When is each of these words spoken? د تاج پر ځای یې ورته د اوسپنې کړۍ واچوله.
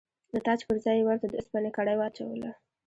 د 0.31 0.33
تاج 0.45 0.59
پر 0.67 0.77
ځای 0.85 0.97
یې 0.99 1.05
ورته 1.07 1.25
د 1.29 1.33
اوسپنې 1.39 1.69
کړۍ 1.77 1.95
واچوله. 1.97 2.51